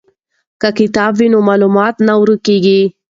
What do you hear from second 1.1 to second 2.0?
وي نو معلومات